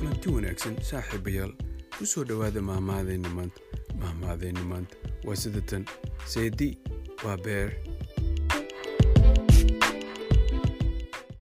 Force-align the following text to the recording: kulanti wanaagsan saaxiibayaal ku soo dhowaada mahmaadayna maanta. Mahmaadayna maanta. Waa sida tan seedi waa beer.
kulanti 0.00 0.28
wanaagsan 0.32 0.76
saaxiibayaal 0.80 1.52
ku 1.98 2.06
soo 2.08 2.24
dhowaada 2.24 2.60
mahmaadayna 2.64 3.28
maanta. 3.28 3.60
Mahmaadayna 4.00 4.62
maanta. 4.64 4.96
Waa 5.28 5.36
sida 5.36 5.60
tan 5.60 5.84
seedi 6.24 6.78
waa 7.24 7.36
beer. 7.36 7.76